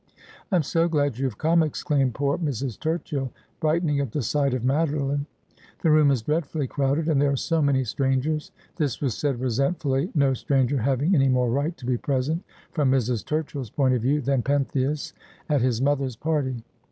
'I 0.51 0.55
am 0.55 0.63
so 0.63 0.87
glad 0.87 1.19
you 1.19 1.25
have 1.25 1.37
come,' 1.37 1.61
exclaimed 1.61 2.15
poor 2.15 2.35
Mrs. 2.39 2.75
Turchill, 2.79 3.29
brightening 3.59 3.99
at 3.99 4.13
the 4.13 4.23
sight 4.23 4.55
of 4.55 4.63
Madeline.' 4.63 5.27
The 5.83 5.91
room 5.91 6.09
is 6.09 6.23
dreadfully 6.23 6.65
crowded, 6.65 7.07
and 7.07 7.21
there 7.21 7.31
are 7.31 7.35
so 7.35 7.61
many 7.61 7.83
strangers.' 7.83 8.51
This 8.77 8.99
was 8.99 9.15
said 9.15 9.39
re 9.39 9.49
sentfully, 9.49 10.09
no 10.15 10.33
stranger 10.33 10.79
having 10.79 11.13
any 11.13 11.29
more 11.29 11.51
right 11.51 11.77
to 11.77 11.85
be 11.85 11.97
present, 11.99 12.41
from 12.71 12.89
Mrs. 12.89 13.23
Turchill's 13.23 13.69
point 13.69 13.93
of 13.93 14.01
view, 14.01 14.21
than 14.21 14.41
Pentheus 14.41 15.13
at 15.47 15.61
his 15.61 15.83
mother's 15.83 16.15
party. 16.15 16.63